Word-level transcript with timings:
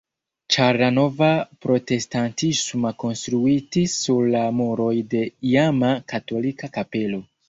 Ĉar 0.53 0.77
la 0.81 0.85
nova 0.93 1.27
protestantisma 1.65 2.91
konstruitis 3.03 3.97
sur 4.05 4.31
la 4.37 4.41
muroj 4.63 4.89
de 5.13 5.21
iama 5.51 5.93
katolika 6.15 6.71
kapelo. 6.79 7.21